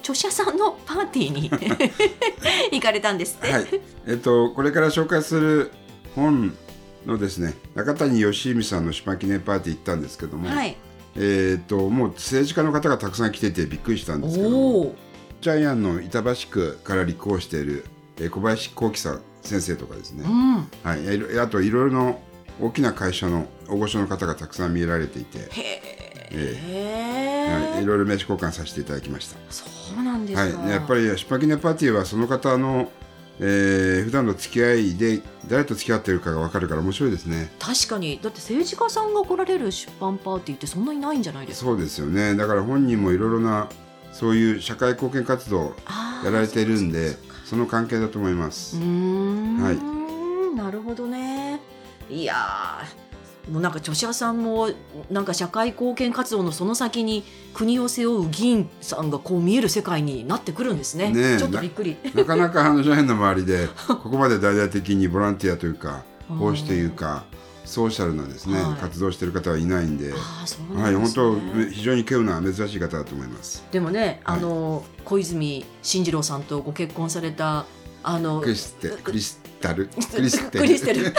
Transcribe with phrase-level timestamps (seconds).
[0.00, 1.50] 著者さんのパーティーに
[2.72, 3.52] 行かれたんですって。
[3.52, 3.66] はい、
[4.06, 5.70] えっと、これから紹介する
[6.14, 6.54] 本
[7.06, 10.76] のですね、中谷義文さんの出版記念パーティー行ったんですけども、はい。
[11.16, 14.94] えっと、もう政治家の方がたくさん来ててびっくりしたんですけども、おお。
[15.40, 17.84] ジャイアンの板橋区から立候補している、
[18.18, 20.54] えー小林幸喜さん先生とかですね、うん。
[20.82, 22.14] はい、あといろいろな
[22.60, 27.74] 大きな会社の大御所の方がたくさん見えられていて、へええ。
[27.74, 29.36] はい、いろいろ名刺交換させていただきました。
[29.50, 29.64] そ
[29.98, 30.60] うなんですか。
[30.60, 32.90] はい、やっぱり出版記念パーティーはその方の、
[33.40, 37.50] えー普段の付き合いで誰と付き合ってるかが分かるから面白いですね。
[37.58, 41.66] 確かにだって政治家さんが来られる出版パーティーってそんなにないんじゃないですか。
[41.66, 42.36] そうですよね。
[42.36, 43.68] だから本人もいろいろな
[44.12, 45.74] そういう社会貢献活動
[46.24, 48.76] やられているんでその関係だと思います。
[48.76, 51.60] はいなるほどね。
[52.10, 53.09] いやー。
[53.50, 54.70] もうなんか著者さんも
[55.10, 61.10] なんか社会貢献活動のその先に国を背負う議員さんがこう見える世界になってくるんですね。
[61.10, 61.96] ねえちょっとびっくり。
[62.14, 67.24] な かなかあのジャイアンの周りでここまで大々的にボランティアというか奉仕というか
[67.64, 70.12] ソーシャルなですね、はい活動している方はいないんで。
[70.12, 71.22] ああそうは、ないんですね。
[71.22, 73.64] 本当非常に稀有な珍しい方だと思います。
[73.72, 77.66] でもね、はいあの小泉進次郎さんとご結婚された
[78.02, 79.88] あのクリステクリスタ ル？
[79.88, 81.14] クリステルクリステル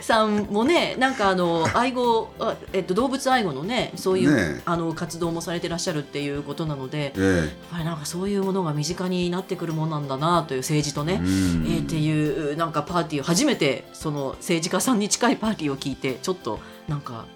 [0.00, 4.62] さんもねなんかあの愛護あえっと動物愛護のねそういう、ねえ。
[4.64, 11.14] あの活動もされてらっしゃるっていうことなので、やっえぱりなんかそういうものが身近になってくるもんなんだなという政治とえね。
[11.14, 11.26] うん。
[11.66, 17.26] えーっていうなんかパーティーを初めてその政治家さんに近いパーティーを聞いてちょっとなんか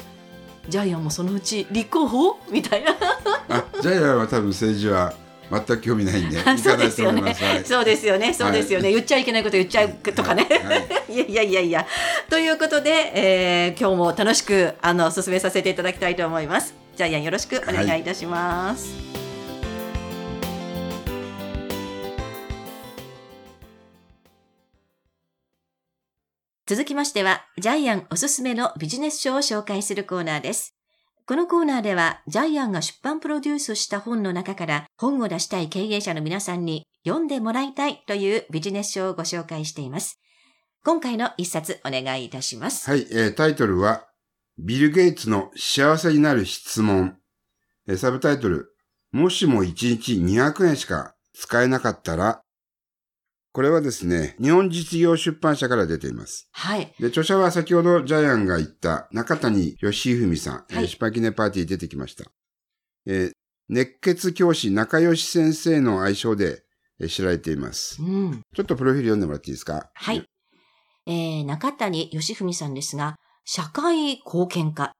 [0.68, 2.38] ジャイアンもそのうち立候補？
[2.50, 2.92] みたいな。
[3.48, 5.14] あジャイアンは多分政治は
[5.52, 7.34] 全く興味ないんで行そうですよね。
[7.64, 8.32] そうですよね。
[8.32, 11.12] そうですよね、言っちゃいけないこと言っちゃうとかね、はい。
[11.30, 11.72] い、やいやいや。
[11.72, 11.86] いや
[12.30, 16.74] ということで、えー今日も楽しくあの進めさせていただきたいと思います。
[16.96, 18.94] ジャイアンよろしくお願いいたします、
[26.66, 30.81] 続きましては、ジャイアンおすすめのビジネス書を紹介するコーナーです。
[31.32, 40.20] このコーナーでは、ジャイアンが出版プロデュースした本の中から、本を出したい経営者の皆さんに読んでもらいたいというビジネス書をご紹介しています。
[40.84, 42.90] 今回の一冊お願いいたします。
[42.90, 44.04] はい、えータイトルは、
[44.58, 47.16] ビル・ゲイツの幸せになる質問。
[47.88, 48.74] えーサブタイトル、
[49.10, 52.42] もしも1日200円しか使えなかったら、
[53.52, 56.48] これはですね、日本実業出版社から出ています。
[56.52, 56.94] はい。
[56.98, 62.24] で、著者は先ほどジャイアンが言った中谷義文さん、えーはい出版記念パーティーに出てきました。
[63.06, 63.32] えー
[63.68, 66.62] 熱血教師中吉先生の愛称で、
[66.98, 68.02] えー知られています。
[68.02, 68.40] うん。
[68.54, 69.90] ちょっとプロフィール読んでもらっていいですか？
[69.92, 70.24] はい。
[71.06, 74.92] えー、中谷義文さんですが、社会貢献家。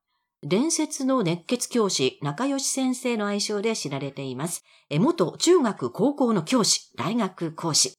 [0.42, 4.62] 伝説の熱血教師、中吉先生の愛称で知られています。
[4.90, 7.94] えー元中学高校の教師、大学講師。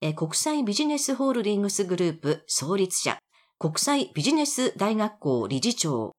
[0.00, 3.18] えー国際ビジネスホールディングスグループ創立者。
[3.58, 6.12] 国際ビジネス大学校理事長。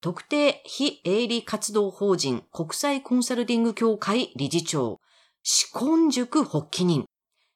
[0.00, 5.00] 特定非営利活動法人国際コンサルティング協会理事長。
[5.42, 7.06] 志根塾発起人。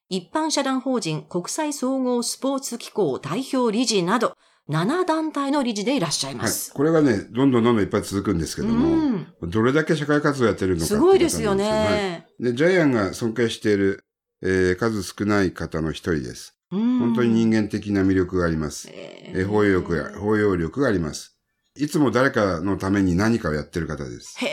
[0.09, 4.33] 一般社団法人国際総合スポーツ機構代表理事など、
[4.69, 6.51] 7団体の理事でいらっしゃいまはい。
[6.51, 6.73] す。
[6.73, 12.25] これがね、どんどんどんどんいっぱい続くんですけども、うんどれだけ社会活動やってるのかすごいですよね。
[12.39, 14.03] はいで、ジャイアンが尊敬している、
[14.45, 16.55] えー数少ない方の一人です。
[16.69, 18.89] 本本当に人間的な魅力があります。
[18.91, 21.37] ええー包容力が、包容力があります。
[21.75, 24.35] いつも誰かのために何かをやってる方です。
[24.45, 24.47] へ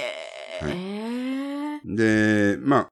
[0.63, 2.89] え、で、まあ、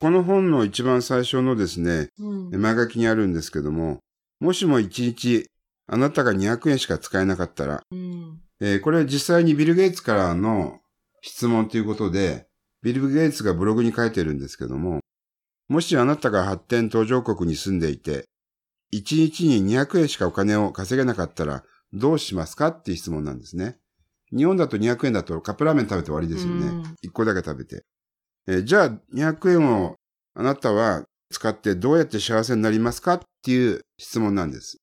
[0.00, 3.98] この本の一番最初のですね、うん前書きにあるんですけども、
[4.40, 5.46] もしも一日
[5.86, 10.80] あなたが200円しか使えなかったら、うんえーこれ実際にビル・ゲイツからの
[11.20, 12.46] 質問ということで、
[12.82, 15.00] ビル・ゲイツがブログに書いてるんですけども、
[15.70, 18.24] もしあなたが発展途上国に住んでいて、
[18.92, 21.62] 1日に200円しかお金を稼げなかったら
[21.92, 23.78] どうしますかっていう質問なんですね。
[24.36, 26.66] 日本だと200円だとカップラーメン食べて終わりですよね。
[26.66, 27.84] うん1個だけ食べて。
[28.48, 29.94] えーじゃあ200円を
[30.34, 34.78] あなたは使ってどうやって幸せになりますかっていう質問なんです。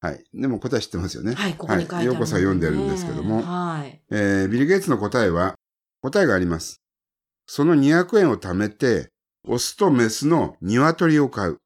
[0.00, 0.24] はい。
[0.32, 1.34] でも答え知ってますよね。
[1.34, 4.00] はい、ここに書いてある、ようこそ読んでるんですけども、はい。
[4.10, 5.56] えービル・ゲイツの答えは、
[6.00, 6.80] 答えがあります。
[7.46, 9.10] その200円を貯めて、
[9.46, 11.60] オスとメスの鶏を飼う。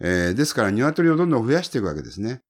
[0.00, 2.40] えーですから鶏をどんどん増やしていくわけですね。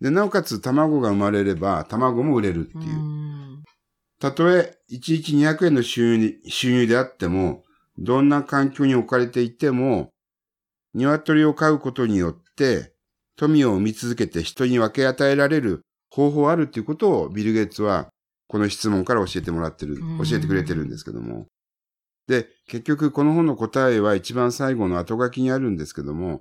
[0.00, 3.02] で、なおかつ卵が生まれれば卵も売れるっていうう。
[3.02, 3.62] ん
[4.18, 7.62] たとえ1日200円の収入収入であっても、
[7.98, 10.10] どんな環境に置かれていても、
[10.94, 12.94] 鶏を飼うことによって、
[13.36, 18.08] 富を生み続けて人に分け与えられる方法あるっていうことをビル・ゲイツは
[18.48, 21.46] この質問から教えてもらってるうん、教えてくれてるんですけども。
[22.26, 26.40] で、結局この本の答えは一番最後の後書きにあるんですけども、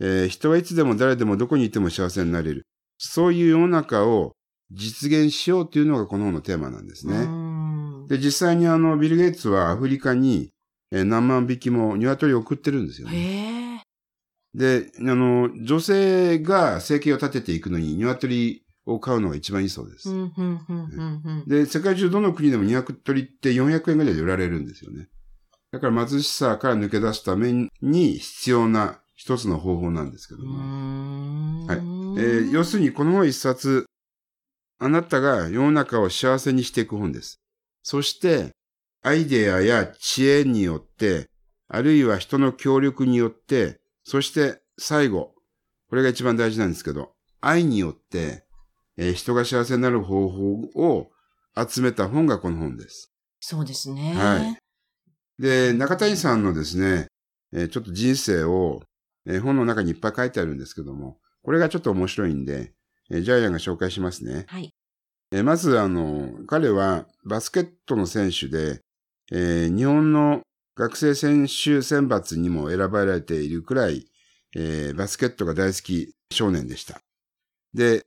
[0.00, 2.66] えー人はいつでも誰でもどこにいても幸せになれる。
[2.98, 4.32] そういう世の中を
[4.70, 7.16] 実現しようというのがこの本のテーマなんですね。
[7.16, 10.50] うんで、実際にあの、ビル・ゲイツはアフリカに、
[10.90, 13.82] えー何万匹も鶏を送ってるんですよね。
[14.54, 20.08] で、あの、女性が生計を立てていくのに鶏を買うのが一番いいそうです。
[21.46, 25.08] で、世界中どの国でも鶏って400円ぐらいで売られるんですよね。
[25.70, 30.58] だから貧しさから抜け出すために必要な一つの方法なんですけども。
[30.58, 33.86] んはいえー要するにこの本一冊、
[34.78, 37.40] あなたが世の中を幸せにしていく本です。
[37.82, 38.50] そして、
[39.02, 41.28] アイデアや知恵によって、
[41.68, 45.34] あるいは人の協力によって、そして最後、
[45.88, 48.44] これが一番大事なんですけど、愛によって、
[48.96, 51.10] えー人が幸せになる方法を
[51.68, 53.12] 集めた本がこの本です。
[53.40, 54.14] そうですね。
[54.14, 54.56] はい
[55.38, 57.08] で、中谷さんのですね、
[57.52, 58.82] えーちょっと人生を、
[59.26, 62.72] えー本の中にいっぱい書いてあるんですけども、これがちょっと面白いんで、
[63.10, 64.44] えージャイアンが紹介しますね。
[64.48, 64.70] はい。
[65.32, 68.80] えーまず、あの、彼はバスケットの選手で、
[69.32, 70.42] えー日本の
[70.76, 74.06] 学生選手選抜にも選ばれているくらい、
[74.54, 77.00] えーバスケットが大好き少年でした。
[77.74, 78.04] で、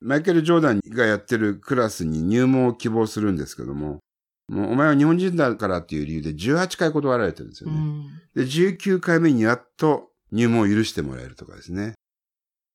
[0.00, 4.00] マイケル・ジョーダンがやってるクラスに入門を希望するんですけども、
[4.48, 7.76] もうお前は日本人だからっていう理由で18回断られてるんですよね。
[7.76, 8.20] うん。
[8.34, 11.94] で、19回目にやっと入門を許してもらえるとかですね。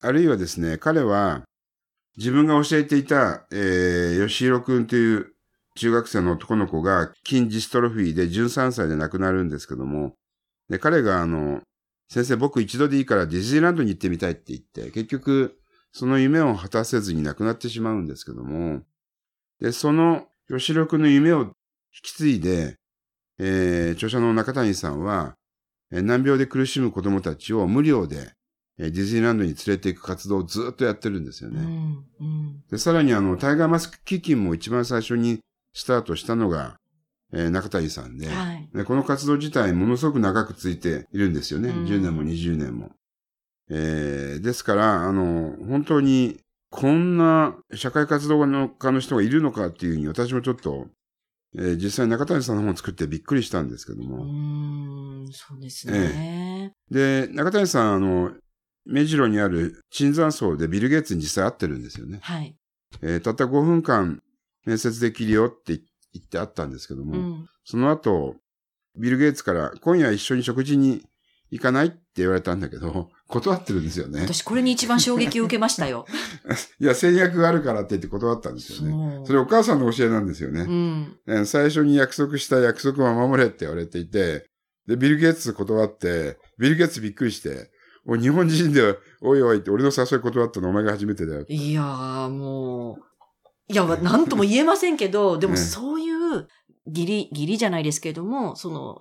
[0.01, 1.43] あるいはですね、彼は
[2.17, 5.33] 自分が教えていた、えー、吉弘くんという
[5.75, 10.13] 中学生の男の子が筋ジストロフィーで13歳で亡くなるんですけども、
[10.69, 11.61] で、彼があの、
[12.09, 15.59] 先生僕一度でいいからディズニーランドに行ってみたいって言って、結局
[15.91, 18.81] その夢を果たせずに亡くなってしまうんですけども、
[19.59, 21.51] で、その吉弘くんの夢を引
[22.03, 22.75] き継いで、
[23.39, 25.35] えー著者の中谷さんは、
[25.91, 28.31] えー難病で苦しむ子供たちを無料で、
[28.77, 31.61] えーディズニーランドに連れて行く活動をずっとやってるんですよね。
[31.61, 32.05] うん。
[32.19, 32.63] うん。
[32.69, 35.39] で、さらにあの、タイガーマスク基金も一番最初に
[35.73, 36.77] スタートしたのが、
[37.33, 38.69] えー中谷さんで、はい。
[38.73, 41.69] でこの活動自体ものすごく長くついているんですよね。
[41.69, 42.91] うん10年も20年も。
[43.69, 46.39] えーですから、あの、本当に、
[46.71, 48.47] こんな社会活動家
[48.91, 50.87] の人がいるのかっていうふうに私もちょっと、
[51.55, 54.25] えー実際中谷さんの本を作ってびっくりしたんですけどうも。
[54.25, 55.31] ーん。
[55.31, 56.73] そうですね。
[56.91, 58.31] で、中谷さん、あの、
[58.85, 62.19] 目白にある椿山荘でビル・ゲイツに実際会ってるんですよね。
[62.21, 62.55] はい。
[63.01, 64.21] えーたった5分間
[64.65, 65.79] 面接できるよって
[66.13, 67.49] 言ってあったんですけども、うん。
[67.63, 68.35] その後、
[68.95, 71.03] ビル・ゲイツから今夜一緒に食事に
[71.51, 74.21] 行かないって言われたんだけど、断ってるんですよね。
[74.21, 76.05] 私、これに一番衝撃を受けましたよ。
[76.81, 79.21] いや、戦略があるからって言って断ったんですよね。
[79.23, 80.61] それお母さんの教えなんですよね。
[80.61, 81.17] うん。
[81.27, 84.49] えー最初に約束した約束は守れって言われていて、
[84.87, 87.69] で、ビル・ゲイツ断って、ビル・ゲイツびっくりして、
[88.07, 91.45] おい日本人で、おいおいって俺の誘い断ったのお前が初めてだよ。
[91.47, 93.03] いやー、もう、
[93.71, 96.47] いや、なんとも言えませんけど、でも ねそういう、
[96.87, 98.97] 義理、義理じゃないですけれども、その、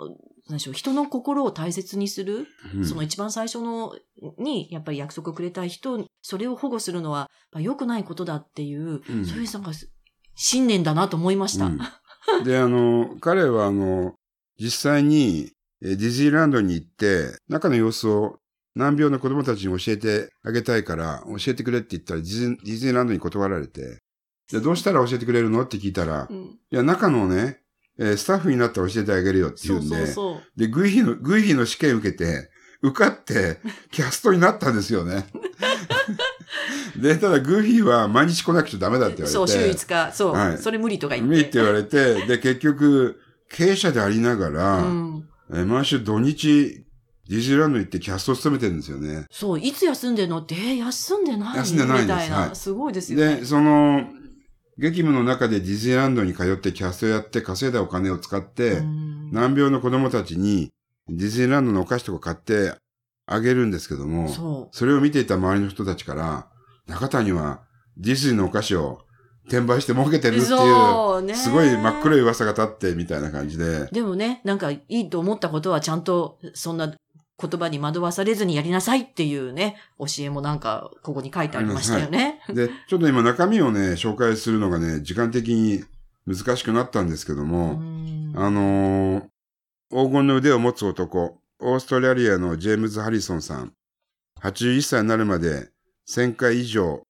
[0.48, 2.84] 何でしょう、人の心を大切にする、うん。
[2.84, 3.94] その一番最初の、
[4.38, 9.24] に、やっぱり約束をくれた人、それを保護するのは、やっぱ良くないことだっていう、うん。
[9.24, 9.72] そういうなんか、
[10.34, 11.66] 信念だなと思いました。
[11.66, 11.78] うん。
[12.44, 14.14] で、あの、彼はあの、
[14.58, 18.38] 実際にえーディズニーランドに行って、中の様子を
[18.74, 24.00] 難病の子供たちに教えてあげたいから、教えてくれって言ったらディズディズニーランドに断られて、
[24.50, 25.62] でどうしたら教えてくれるの？
[25.62, 26.36] って聞いたら、うん。
[26.36, 27.60] いや、中のね、
[27.98, 30.60] えースタッフになったら教えてあげるよって言そううんで、そうそう。
[30.60, 32.50] で、グイフィの、グイフィの試験受けて、
[32.82, 35.26] 受かって、 キャストになったんですよね。
[36.96, 39.32] で、ただグイフィは毎日来なくちゃダメだって言われて。
[39.32, 41.58] そう、週5日、そう、はいそれ無理とか言無理ってって。
[41.58, 45.24] 言われて、で、結局、経営者でありながら、うん。
[45.54, 46.84] え毎週土日、
[47.28, 49.26] ディズニーランドに行ってキャストを務めてるんですよね。
[49.30, 50.38] そう、いつ休んでんの？
[50.38, 53.36] って、えー休んでない休んでないんですみたいな、はいすごいですよね。
[53.36, 54.08] で、その、
[54.78, 59.30] 激務の中でディズニーランドに通ってキャストやって稼いだお金を使って、うん。
[59.32, 60.70] 難病の子供たちに
[61.08, 62.78] ディズニーランドのお菓子とか買って
[63.26, 66.48] あげるんですけども、そそれを見ていた周りの人たちから、
[66.86, 67.60] 中谷は
[67.96, 69.00] ディズニーのお菓子を
[69.48, 71.34] 転売して儲けてるっていう、そうね。
[71.34, 76.94] すごい真っ黒い噂が立ってみたいな感じで、でもね、なんかいいと思ったことはちゃんとそんな
[77.40, 82.40] 言葉に惑わされずにやりなさいっていうね、教えもなんかここに書いてありましたよね。
[82.48, 85.84] で、ちょっと今中身をね、紹介するのがね、時間的に
[86.26, 89.24] 難しくなったんですけどうも、んあのー
[89.90, 93.72] 黄金の腕を持つ男、オーストラリアのジェームズ・ハリソンさん、
[94.42, 95.70] 81歳になるまで
[96.10, 97.02] 1000回以上、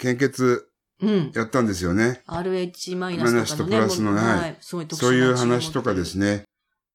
[0.00, 0.68] 献血
[1.00, 1.32] うん。
[1.34, 2.22] やったんですよね。
[2.26, 6.44] RH マイナスとプラスのねはいそういう話とかですね。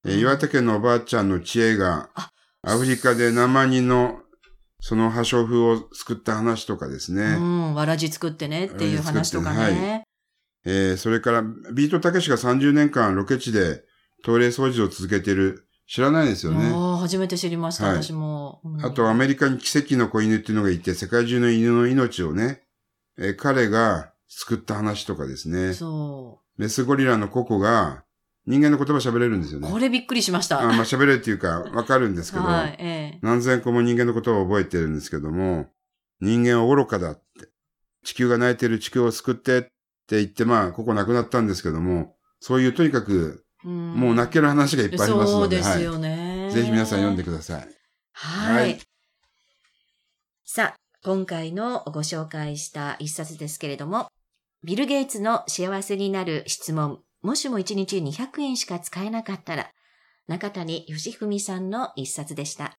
[0.03, 2.31] 岩手県のおばあちゃんの知恵があ、
[2.63, 4.19] アフリカで何万人の
[4.79, 7.35] その破傷風を救った話とかですね。
[7.37, 10.03] うん、わらじ作ってねっていう話とかわらじ作ってね。
[10.65, 13.83] えーそれから、ビートたけしが30年間ロケ地で
[14.23, 16.71] トイレ掃除を続けている、知らないですよね。
[16.71, 18.61] ああ、初めて知りました、はい私も。
[18.63, 22.61] うんあと、アメリカに奇跡の子犬っていうのがいて、世界中の犬の命をね、
[23.17, 25.73] えー彼が救った話とかですね。
[25.73, 28.03] そメスゴリラのココが
[28.47, 29.61] 人間の言葉喋れるんですよう。
[29.61, 29.69] ね。
[29.69, 30.61] これびっくりしました。
[30.61, 33.19] あまあ喋れるっていうか、わかるんですけど、 はい、ええ。
[33.21, 35.67] 何千個も人間のことを覚えてるんですけども、
[36.19, 37.49] 人間は愚かだって、
[38.03, 39.69] 地球が泣いてる地球を救ってって
[40.17, 46.49] 言って、まあ、ここ亡くなったんですけども、そういうとにかく、うんもう泣ける話がいっぱいありますので、そうですはいよね。
[46.51, 47.67] ぜひ皆さん読んでください。
[48.13, 48.55] はい。
[48.55, 48.79] はい
[50.53, 54.09] さあ、今回のご紹介した一冊ですけれども、
[54.65, 59.71] ビル・ゲイツの幸せになる質問、もしも1日200円しか使えなかったら、
[60.27, 62.77] 中谷義文さんの一冊でした。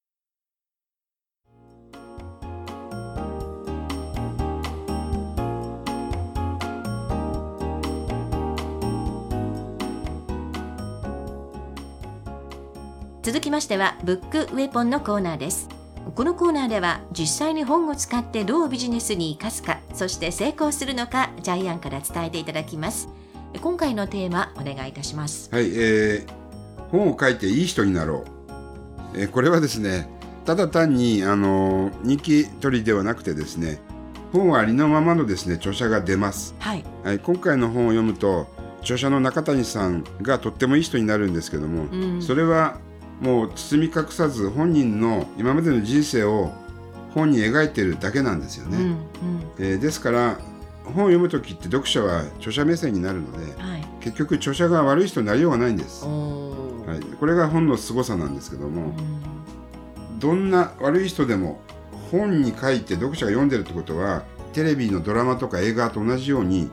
[13.22, 15.68] 続きましては、ブックウェポンのコーナーです。
[16.16, 23.08] このコーナーでは実際に本を使ってどうビジネスに生かすかそして成功するのかジャイアンから伝えていただきます
[23.60, 28.24] 今回のテーマお願いいたしますはい、えー、本を書いていい人になろ
[29.14, 29.18] う。
[29.18, 30.08] えーこれはですね、
[30.46, 33.78] ただ単に、あのー人気取りではなくてですね、
[34.32, 36.54] 本はありのままのですね、著者が出ます。
[36.58, 38.46] はいはい、今回の本を読むと、
[38.80, 42.78] 著者の中谷さんがとってもいい人になるんですけども、うんそれは
[43.20, 46.50] もう包み隠さず本人の今までの人生を
[47.14, 48.78] 本に描いてるだけなんですよね。
[48.78, 48.98] うんうん
[49.58, 50.38] えーですから
[50.84, 53.86] 本を読む時って読者は著者目線になるのではい。
[54.00, 56.04] 結局著者が悪い人になりようがないんです。
[56.04, 58.94] はい、これが本の凄さなんですけどうも、ん。
[60.18, 61.60] どんな悪い人でも
[62.10, 66.70] 本に書いて読者が読んでるってことはテレビのドラマとか映画と同じように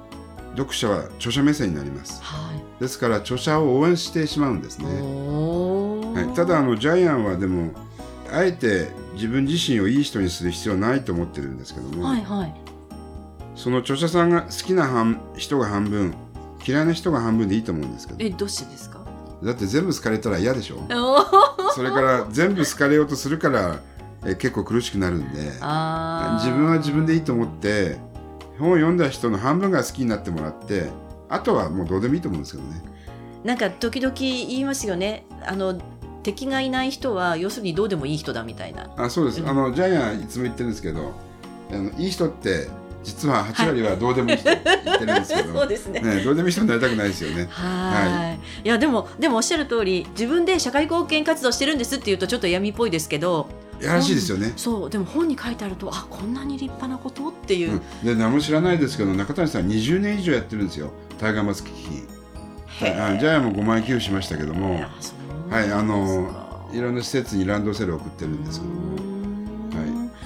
[0.57, 2.21] 読者は著者目線になります。
[2.23, 2.81] はい。
[2.81, 4.85] ですから著者を応援してしまうんですね。
[4.87, 7.71] はい、ただあのジャイアンはでも
[8.31, 12.68] あえて自分自身をいい人にする必要はないと思ってるんですけども、はいはい
[13.59, 16.15] その著者さんが好きな半人が半分
[16.65, 18.19] 嫌いな人が半分でいいと思うんですけど。
[18.23, 18.99] えどうしてですか？
[19.43, 20.77] だって全部好かれたら嫌でしょ。
[21.75, 23.81] それから全部好かれようとするから
[24.25, 25.41] え結構苦しくなるんで。
[25.41, 27.97] 自分は自分でいいと思って
[28.57, 30.89] 本を読んだ人の半分が好きになってもらって
[31.27, 32.81] あとはもうどうでもいいと思うんですけどね。
[33.43, 35.25] なんか時々言いますよね。
[35.45, 35.77] あの
[36.23, 38.89] 敵がいない人は要するにどうでもいい人だみたいな。
[38.95, 39.49] あそうです、うん。
[39.49, 41.13] あのジャイアンいつも言ってるんですけど
[41.73, 42.69] あのいい人って
[43.03, 46.01] 実は8割はどうでもいい人って言ってるんですけど、 そうですね。
[46.01, 47.47] ね、どうでもいい人になりたくないですよね。
[47.49, 48.67] はい。
[48.67, 48.69] い。
[48.69, 53.47] やでもでもおっしゃる通り自分で社会貢献活動してるんですっていうとちょっと闇っぽいですけど
[53.81, 54.53] やらしいですよね。
[54.57, 57.71] そうでも本に書いてあるとあこんなに立派なことっていう。
[57.71, 60.91] う、ん、で何も知らないですけど中谷さん20年以上やってるんですよ。
[61.19, 61.89] タイガーマスク危機。
[62.85, 63.15] へー。
[63.15, 64.81] あジャイアンも5万円寄付しましたけども。
[65.49, 69.18] はいあのいろんな施設にランドセルを送ってるんですけども。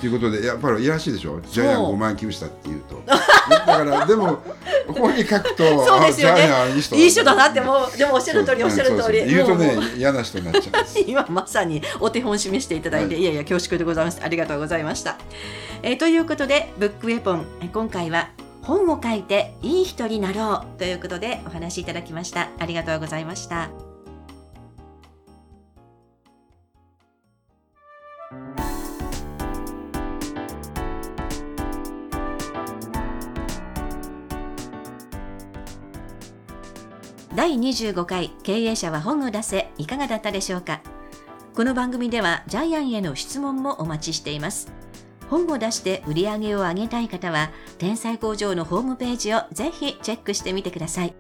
[0.09, 1.39] うーんはい、ということでやっぱりいやらしいでしょ？
[1.41, 3.01] ジャイアンそう5万円寄付したっていうと。
[3.05, 3.17] だ
[3.65, 4.39] からでも
[4.87, 6.43] 本に書くとそうですよね。
[6.43, 9.25] あジャイアンいい人いい人だなってもうでもおっしゃる通りおっしゃる通り。
[9.25, 14.19] 言うとね嫌な人になっちゃう 今まさにお手本示していただいて、、はいやいや恐縮でございます。
[14.23, 15.17] ありがとうございました、
[15.81, 18.29] えーということでブックウェポンえー今回は
[18.61, 22.49] 本を書いていい人になろうということでお話しいただきました。
[22.59, 23.92] ありがとうございました
[37.43, 40.79] 第25回経営者は本を出せいかがだったでしょうか？
[41.53, 44.71] この番組ではジャイアンへの質問もお待ちしています。
[45.29, 51.15] 本を出して売り上げを上げたい方は天才工場のホームページをぜひチェックしてみてください。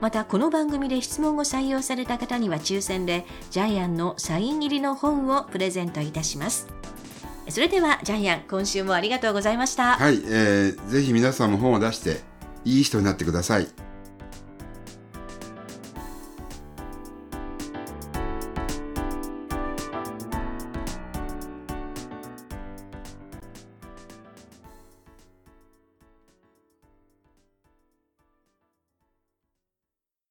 [0.00, 6.66] またこの番組で質問を採用された方には抽選でジャイアンのサイン入りの本をプレゼントいたします。
[7.48, 12.22] それではジャイアン今週もありがとうございました、はい、えーぜひ皆さんも本を出して
[12.64, 13.68] いい人になってください。